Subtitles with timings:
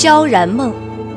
[0.00, 0.72] 萧然梦，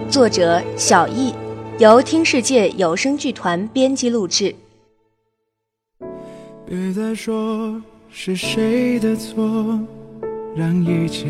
[0.09, 1.31] 作者小易，
[1.77, 4.55] 由听世界有声剧团编辑录制。
[6.65, 7.79] 别再说
[8.09, 9.79] 是谁的错，
[10.55, 11.27] 让一切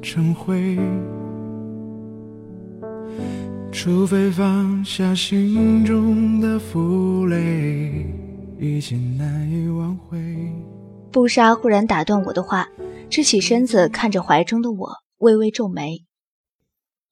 [0.00, 0.78] 成灰。
[3.72, 8.06] 除非放下心中的负累，
[8.56, 10.16] 已经难以挽回。
[11.10, 12.68] 布莎忽然打断我的话，
[13.08, 16.04] 支起身子看着怀中的我，微微皱眉。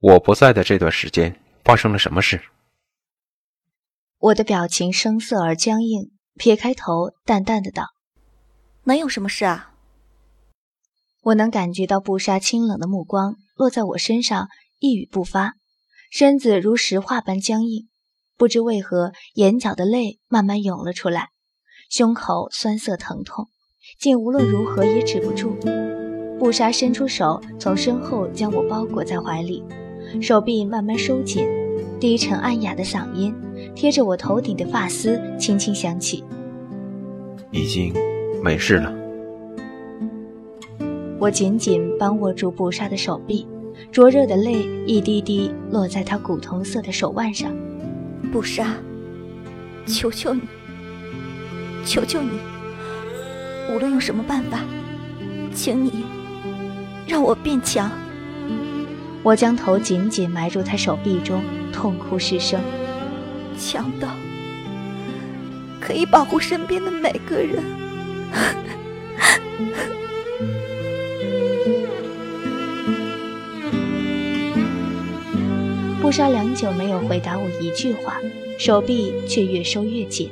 [0.00, 2.40] 我不在的这段时间发生了什么事？
[4.18, 7.84] 我的表情生涩而僵硬，撇开头，淡淡的道
[8.84, 9.74] ：“能有什么事啊？”
[11.22, 15.54] 我能感觉到布莎清冷的目光落在我身上，一语不发。
[16.12, 17.88] 身子如石化般僵硬，
[18.36, 21.30] 不知为何，眼角的泪慢慢涌了出来，
[21.90, 23.48] 胸口酸涩疼痛，
[23.98, 25.58] 竟无论如何也止不住。
[26.38, 29.62] 布莎伸出手，从身后将我包裹在怀里，
[30.20, 31.46] 手臂慢慢收紧，
[32.00, 33.34] 低沉暗哑的嗓音
[33.74, 36.24] 贴着我头顶的发丝轻轻响起
[37.52, 37.92] ：“已经
[38.42, 38.94] 没事了。”
[41.20, 43.46] 我紧紧帮握住布莎的手臂。
[43.92, 47.52] 灼热的泪一滴滴落在他古铜色的手腕上，
[48.32, 48.74] 不杀，
[49.86, 50.40] 求求你，
[51.84, 52.30] 求求你，
[53.72, 54.64] 无论用什么办法，
[55.54, 56.04] 请你
[57.06, 57.88] 让我变强。
[59.28, 62.58] 我将头紧紧埋入他手臂中，痛哭失声，
[63.58, 64.08] 强盗
[65.78, 67.62] 可以保护身边的每个人。
[76.00, 78.16] 布莎良久没有回答我一句话，
[78.58, 80.30] 手臂却越收越紧，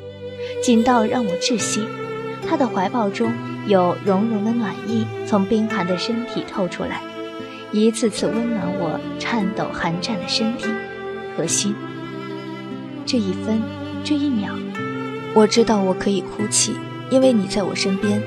[0.63, 1.87] 紧到让我窒息。
[2.49, 3.31] 他的怀抱中
[3.67, 7.03] 有融融的暖意从冰寒的身体透出来，
[7.81, 10.67] 一次次温暖我颤抖寒颤的身体
[11.37, 11.75] 和心。
[13.05, 13.61] 这一分，
[14.03, 14.55] 这一秒，
[15.35, 16.73] 我知道我可以哭泣，
[17.11, 18.21] 因为你在我身边；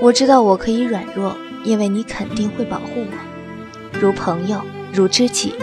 [0.00, 4.60] 我知道我可以软弱，因为你肯定会保护我，如朋友，
[4.92, 5.54] 如知己。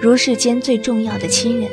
[0.00, 1.70] 如世间最重要的亲人。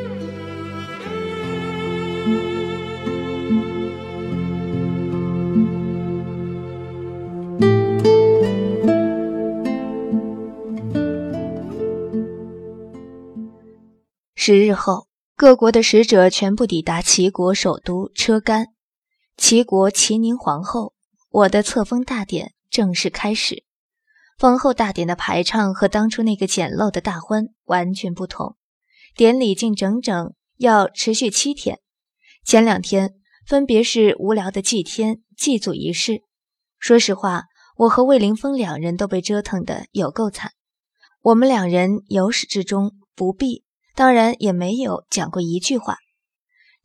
[14.52, 15.06] 十日后，
[15.36, 18.70] 各国的使者全部抵达齐国首都车干。
[19.38, 20.96] 齐国齐宁皇后，
[21.30, 23.64] 我的册封大典正式开始。
[24.40, 28.56] 封后大典的排场和当初那个简陋的大婚完全不同，
[29.16, 31.78] 典礼竟整整要持续七天。
[32.44, 33.14] 前两天
[33.46, 36.24] 分别是无聊的祭天、祭祖仪式。
[36.80, 37.44] 说实话，
[37.78, 40.54] 我和魏凌风两人都被折腾得有够惨。
[41.22, 43.64] 我们两人由始至终不必，
[44.00, 45.98] 当然也没有讲过一句话。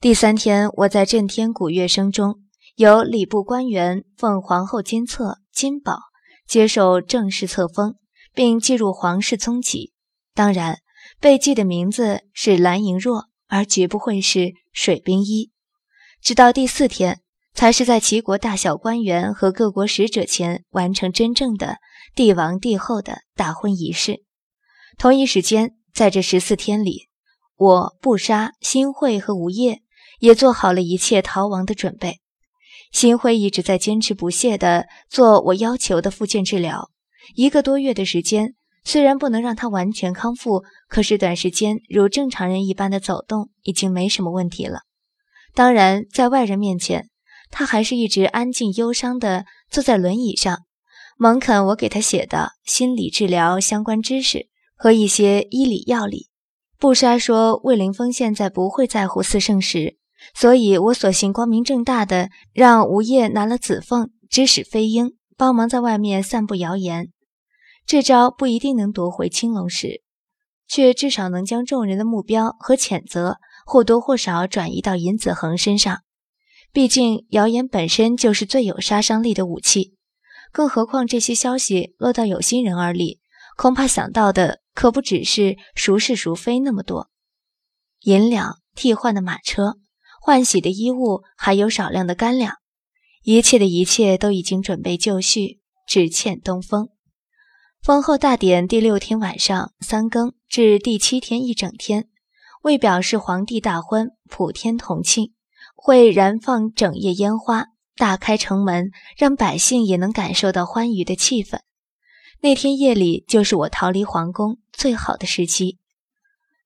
[0.00, 2.40] 第三天，我在震天鼓乐声中，
[2.74, 6.00] 由礼部官员奉皇后金册、金宝。
[6.48, 7.94] 接受正式册封，
[8.34, 9.92] 并记入皇室宗籍。
[10.34, 10.80] 当然，
[11.20, 15.52] 被记的名字是蓝莹若，而绝不会是水冰衣。
[16.20, 17.20] 直到第四天，
[17.54, 21.76] 才是在齐国大小官员和各国使者前完成真正的
[22.16, 24.24] 帝王帝后的大婚仪式。
[24.98, 27.08] 同一时间，在这十四天里，
[27.56, 29.82] 我不杀新会和吴业
[30.18, 32.18] 也做好了一切逃亡的准备。
[32.90, 36.90] 新会一直在坚持不懈地做我要求的复健治疗，
[37.36, 44.80] 一个多月的时间，虽然不能让他完全康复，可是短时间如正常人一般的走动已经没什么问题了。
[45.54, 47.08] 当然，在外人面前，
[47.52, 50.58] 他还是一直安静忧伤地坐在轮椅上，
[51.16, 54.48] 猛啃我给他写的心理治疗相关知识
[54.84, 56.28] 和一些医理药理。
[56.78, 59.96] 布莎说，魏凌风现在不会在乎四圣石。
[60.34, 67.08] 所以，我索性光明正大的让吴业拿了紫凤，指使飞鹰帮忙在外面散布谣言。
[67.86, 70.02] 这招不一定能夺回青龙石，
[70.68, 76.00] 却至少能将众人的目标和谴责或多或少转移到尹子恒身上。
[76.74, 79.94] 毕竟，谣言本身就是最有杀伤力的武器，
[80.52, 83.20] 更何况这些消息落到有心人耳里，
[83.56, 87.08] 恐怕想到的可不只是孰是孰非那么多。
[88.00, 89.76] 银两、替换的马车。
[90.20, 92.54] 换洗的衣物，还有少量的干粮，
[93.24, 96.88] 一切的一切都已经准备就绪，只欠东风。
[97.82, 102.08] 封后大典第六天晚上三更至第七天一整天，
[102.62, 105.34] 为表示皇帝大婚，普天同庆，
[105.76, 111.60] 会燃放整夜烟花，大开城门，让百姓也能感受到欢愉的气氛。
[112.44, 115.78] 那天夜里就是我逃离皇宫最好的时期。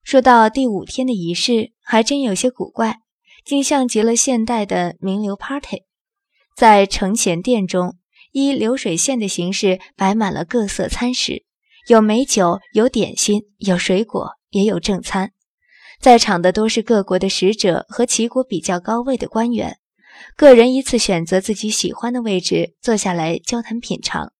[0.03, 2.99] 说到第五天的仪式，还真有些古怪，
[3.45, 5.85] 竟像极了现代的名流 party。
[6.57, 7.97] 在承前殿中，
[8.33, 11.45] 依流水线的形式摆满了各色餐食，
[11.87, 15.31] 有美酒，有点心，有水果，也有正餐。
[16.01, 19.79] 在场的都是各国的使者和齐国比较高位的官员，
[20.37, 24.33] 个人依次选择自己喜欢的位置坐下来交谈品尝。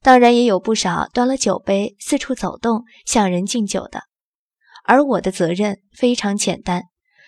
[0.00, 4.02] 当然，也有不少端了酒杯四处走动向人敬酒的。
[4.84, 6.84] 而我的责任非常简单，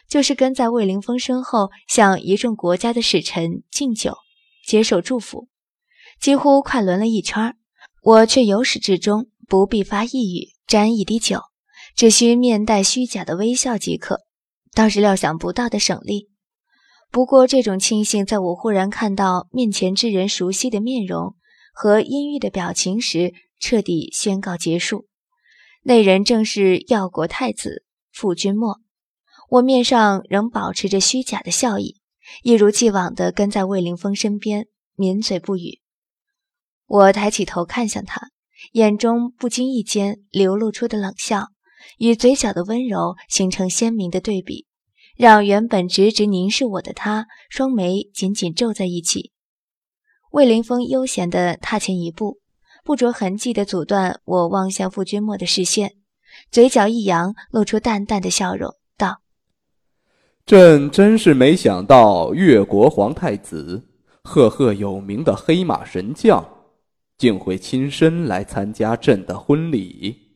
[0.08, 4.14] 就是跟在魏凌风身后，向一众国家的使臣敬酒、
[4.66, 5.48] 接受祝福。
[6.20, 7.56] 几乎快轮了一圈，
[8.02, 11.40] 我却由始至终不必发一语、沾一滴酒，
[11.96, 14.20] 只需面带虚假的微笑即可，
[14.74, 16.30] 倒是料想不到的省力。
[17.10, 21.34] 不过，这种庆幸在我忽然看到面前之人熟悉的面容。
[21.82, 25.06] 和阴郁的表情时，彻底宣告结束。
[25.82, 28.80] 那人正是耀国太子傅君莫。
[29.48, 31.96] 我面上仍保持着虚假的笑意，
[32.42, 34.66] 一如既往地跟在魏凌风身边，
[34.96, 35.80] 抿嘴不语。
[36.86, 38.28] 我抬起头看向他，
[38.72, 41.46] 眼中不经意间流露出的冷笑，
[41.96, 44.66] 与嘴角的温柔形成鲜明的对比，
[45.16, 49.32] 让原本直直凝视我的他，双眉紧紧皱在一起。
[50.30, 52.38] 魏凌风悠闲地踏前一步，
[52.84, 55.94] 不着痕迹地阻断我望向傅君莫的视线，
[56.52, 59.22] 嘴角一扬，露出淡淡的笑容，道
[60.46, 63.88] ：“朕真是没想到，越国皇太子，
[64.22, 66.48] 赫赫有名的黑马神将，
[67.18, 70.28] 竟会亲身来参加朕的婚礼。”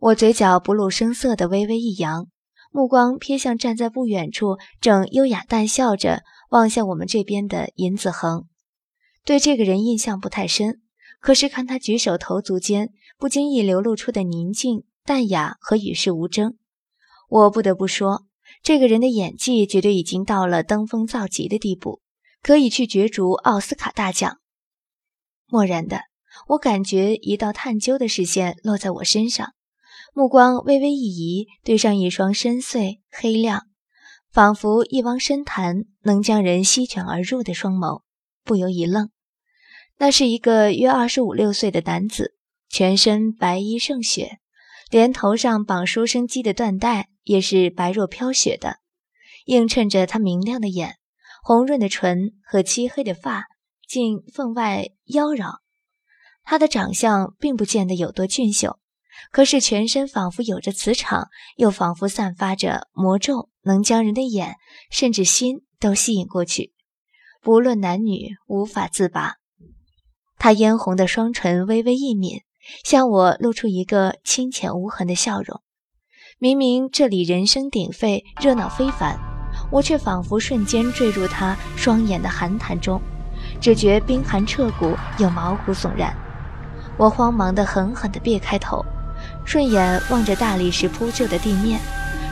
[0.00, 2.28] 我嘴角不露声色地微微一扬，
[2.72, 8.46] 目光瞥向站在不远处，正优雅淡笑着望向我们这边的尹子恒。
[9.24, 10.80] 对这个人印象不太深，
[11.20, 16.56] 可是看他举手投足间不经意流露出的宁静、淡雅和与世无争，
[17.28, 18.26] 我不得不说，
[18.62, 22.00] 这个人的演技绝对已经到了登峰造极的地步，
[22.42, 24.38] 可以去角逐奥斯卡大奖。
[25.46, 26.00] 漠然的，
[26.48, 29.52] 我感觉一道探究的视线落在我身上，
[30.14, 33.66] 目光微微一移，对上一双深邃黑亮，
[34.32, 38.02] 仿佛一汪深潭能将人吸卷而入的双眸。
[38.50, 39.10] 不由一愣，
[39.98, 42.34] 那是一个约二十五六岁的男子，
[42.68, 44.40] 全身白衣胜雪，
[44.90, 48.78] 连头上绑书生机的缎带也是白若飘雪的，
[49.44, 50.96] 映衬着他明亮的眼、
[51.44, 53.44] 红润的唇和漆黑的发，
[53.86, 55.58] 竟分外妖娆。
[56.42, 58.80] 他的长相并不见得有多俊秀，
[59.30, 64.56] 可是全身仿佛有着磁场，又仿佛散发着魔咒，能将人的眼
[64.90, 66.72] 甚至心都吸引过去。
[67.42, 69.36] 不论男女，无法自拔。
[70.38, 72.42] 他嫣红的双唇微微一抿，
[72.84, 75.62] 向我露出一个清浅无痕的笑容。
[76.38, 79.18] 明明这里人声鼎沸，热闹非凡，
[79.72, 83.00] 我却仿佛瞬间坠入他双眼的寒潭中，
[83.58, 86.14] 只觉冰寒彻骨，又毛骨悚然。
[86.98, 88.84] 我慌忙地狠狠地别开头，
[89.46, 91.80] 顺眼望着大理石铺就的地面，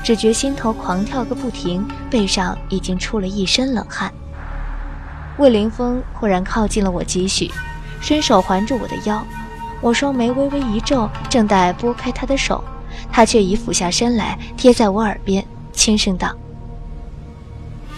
[0.05, 4.13] 只觉心头狂跳个不停，背上已经出了一身冷汗。
[5.39, 7.51] 魏凌风忽然靠近了我几许，
[8.01, 9.25] 伸手环住我的腰，
[9.81, 12.63] 我双眉微微一皱，正待拨开他的手，
[13.13, 16.35] 他却已俯下身来，贴在我耳边，轻声道：“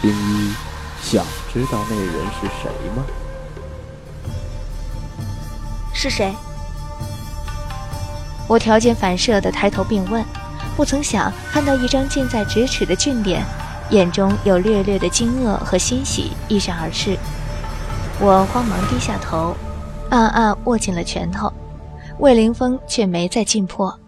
[0.03, 0.53] 冰一，
[1.03, 3.05] 想知道那人是谁吗
[5.95, 6.35] ？”“是谁？”
[8.47, 10.23] 我条件反射的抬头并问，
[10.77, 13.43] 不曾想看到一张近在咫尺的俊脸。
[13.91, 17.19] 眼中有略略的惊愕和欣喜一闪而逝，
[18.21, 19.55] 我慌忙低下头，
[20.11, 21.53] 暗暗握紧了拳头。
[22.21, 23.99] 魏凌风却没再进破，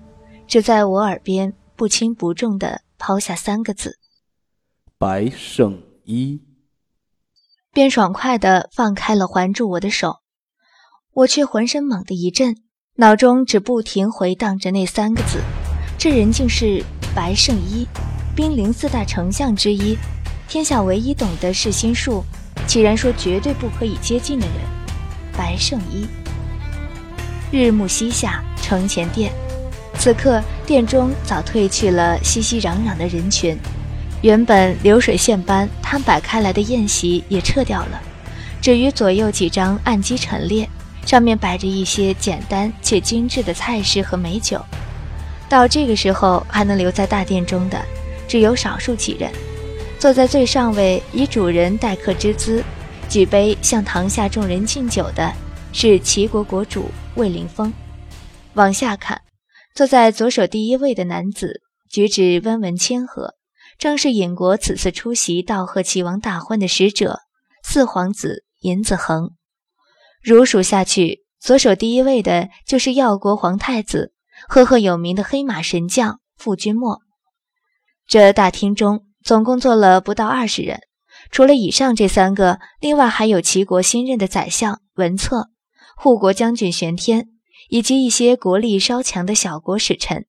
[0.47, 3.99] 只在我耳边不轻不重地抛下三个字
[4.99, 6.41] ：“白圣依。”
[7.73, 10.19] 便爽快地放开了环住我的手。
[11.15, 12.57] 我却浑身猛地一震，
[12.97, 15.41] 脑中只不停回荡着那三个字：
[15.99, 16.85] 这人竟是
[17.15, 17.87] 白圣依。
[18.35, 19.97] 兵临四大丞相之一，
[20.49, 22.25] 天下唯一懂得世心术，
[22.67, 24.57] 岂然说绝对不可以接近的人，
[25.37, 26.07] 白圣依。
[27.51, 29.31] 日暮西下，城前殿，
[29.99, 33.55] 此刻殿中早褪去了熙熙攘攘的人群，
[34.23, 38.01] 原本流水线般摊摆开来的宴席也撤掉了，
[38.63, 40.67] 只余左右几张案几陈列，
[41.05, 44.59] 上面摆着一些简单且精致的菜式和美酒。
[45.51, 47.79] 到这个时候还能留在大殿中的。
[48.29, 49.31] 只有少数几人，
[49.99, 52.65] 坐在最上位，以主人待客之姿，
[53.09, 55.33] 举杯向堂下众人敬酒的，
[55.73, 57.73] 是齐国国主魏凌风。
[58.55, 59.21] 往下看，
[59.75, 61.61] 坐在左手第一位的男子，
[61.91, 63.35] 举止温文谦和，
[63.79, 67.21] 正是尹国此次出席道贺齐王大婚的使者
[67.63, 69.33] 四皇子尹子恒。
[70.23, 74.13] 如数下去，左手第一位的就是耀国皇太子，
[74.49, 77.02] 赫赫有名的黑马神将傅君莫。
[78.07, 80.81] 这大厅中总共坐了不到二十人，
[81.31, 85.49] 除了以上这三个，另外还有齐国新任的宰相文策、
[85.97, 87.29] 护国将军玄天，
[87.69, 90.27] 以及一些国力稍强的小国使臣，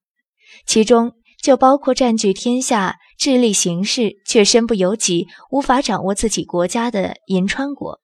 [0.65, 7.99] 其中就包括占据天下、智力行事却身不由己、无法掌握自己国家的银川国，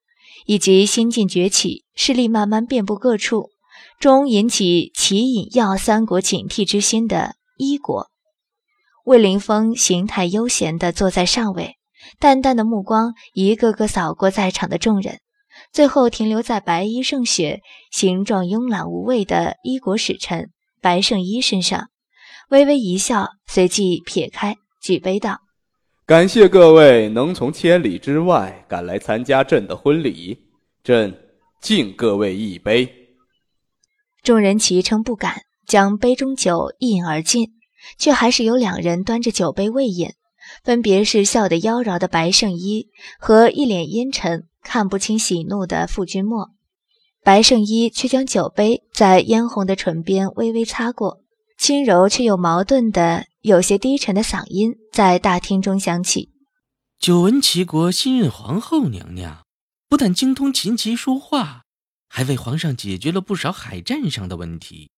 [0.45, 3.51] 以及新晋崛起、势力慢慢遍布各处，
[3.99, 8.09] 终引起齐、尹、耀三国警惕之心的伊国。
[9.09, 11.77] 魏凌风形态悠闲地坐在上位，
[12.19, 15.17] 淡淡的目光一个个扫过在场的众人，
[15.73, 21.87] 最后停留在白衣胜雪、形状慵懒无畏的一国使臣白圣依身上，
[22.51, 25.39] 微微一笑，随即撇开，举杯道
[26.05, 30.37] ：“感谢各位能从千里之外赶来参加朕的婚礼，
[30.83, 31.11] 朕
[31.59, 32.87] 敬各位一杯。”
[34.21, 37.55] 众人齐称不敢，将杯中酒一饮而尽。
[37.97, 40.13] 却还是有两人端着酒杯未饮，
[40.63, 42.87] 分别是笑得妖娆的白圣依
[43.19, 46.51] 和一脸阴沉、看不清喜怒的傅君莫。
[47.23, 51.21] 白圣依却将酒杯在嫣红的唇边微微擦过，
[51.57, 56.29] 轻柔却又矛盾的、有些低沉的嗓音在大厅中响起
[56.99, 59.43] ：“久闻齐国新任皇后娘娘
[59.89, 61.63] 不但精通琴棋书画，
[62.07, 64.89] 还为皇上解决了不少海战上的问题。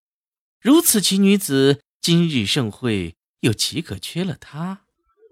[0.61, 4.81] 如此奇女子。”今日盛会又岂可缺了他？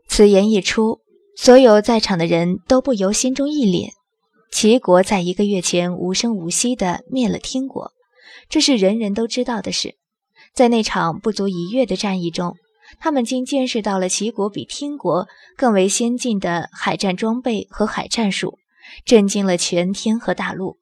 [0.07, 1.01] 此言一出，
[1.35, 3.89] 所有在场的人都不由心中一凛。
[4.51, 7.91] 齐国在一个月前无声无息地灭了听国，
[8.49, 9.95] 这是人人都知道的事。
[10.53, 12.55] 在那场不足一月的战役中，
[12.99, 18.59] 他们竟见识到了齐国比听国更为先进的海战装备和海战术，
[19.05, 20.77] 震惊了全天和大陆。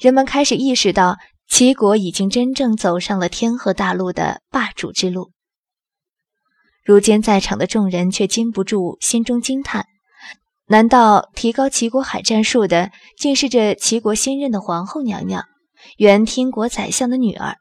[0.00, 1.18] 人们开始意识到。
[1.48, 5.32] 齐国已经真正走上了天河大陆的霸主之路。
[6.84, 9.86] 如今在场的众人却禁不住心中惊叹：
[10.66, 15.44] 难道提高齐国海战术的，竟是这齐国新任的皇后娘娘，
[15.96, 17.56] 原听国宰相的女儿？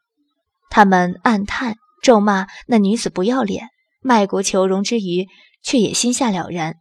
[0.70, 3.70] 他们暗叹、咒骂那女子不要脸、
[4.02, 5.28] 卖国求荣之余，
[5.64, 6.76] 却也心下了然。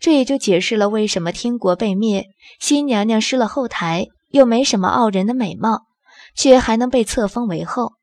[0.00, 2.26] 这也就解释了为什么听国被灭，
[2.60, 5.82] 新娘娘失了后台，又没什么傲人的美貌。
[6.34, 7.94] 却还能被册封为后。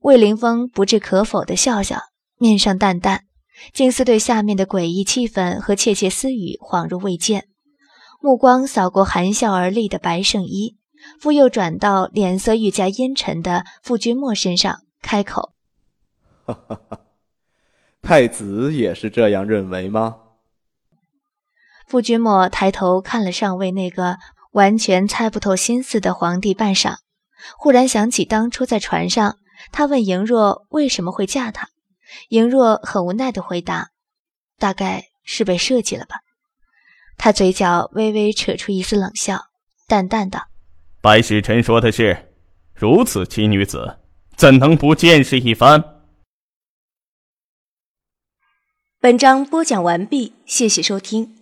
[0.00, 2.00] 魏凌风不置可否的笑笑，
[2.38, 3.24] 面上淡淡，
[3.72, 7.48] 竟似对下面的诡异气氛和窃窃私语恍如未见。
[8.22, 10.76] 目光扫过含笑而立的白圣依，
[11.20, 15.52] 复又转到脸色愈加阴沉的傅君莫身上，开口
[16.44, 17.00] ：“哈哈哈，
[18.02, 20.16] 太子也是这样认为吗？”
[21.88, 24.16] 傅君莫抬头看了上位那个
[24.52, 26.96] 完全猜不透心思的皇帝半晌。
[27.58, 29.38] 忽然想起当初在船上，
[29.72, 31.68] 他问莹若为什么会嫁他，
[32.28, 33.90] 莹若很无奈地回答
[34.58, 36.16] ：“大概是被设计了吧。”
[37.18, 39.46] 他嘴角微微扯出一丝冷笑，
[39.86, 40.48] 淡淡道
[41.02, 42.32] ：“白使臣说的是，
[42.74, 43.98] 如此奇女子，
[44.36, 45.96] 怎能不见识一番？”
[49.00, 51.39] 本章播讲完毕，谢谢收听。